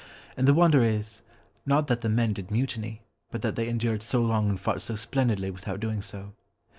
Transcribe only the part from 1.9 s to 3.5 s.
the men did mutiny, but